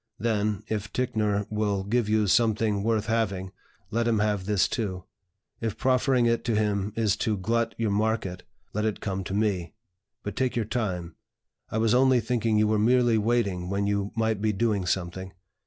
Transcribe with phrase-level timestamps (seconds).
[0.17, 3.51] Then, if Ticknor will give you something worth having,
[3.91, 5.03] let him have this too;
[5.59, 8.41] if proffering it to him is to glut your market,
[8.73, 9.75] let it come to me.
[10.23, 11.17] But take your time.
[11.69, 15.33] I was only thinking you were merely waiting when you might be doing something.